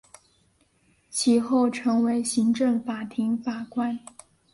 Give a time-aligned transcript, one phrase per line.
[1.11, 3.99] 其后成为行政法庭法官。